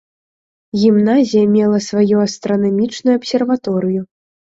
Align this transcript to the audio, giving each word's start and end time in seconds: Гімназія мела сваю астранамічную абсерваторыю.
Гімназія 0.83 1.43
мела 1.55 1.79
сваю 1.87 2.15
астранамічную 2.23 3.15
абсерваторыю. 3.21 4.01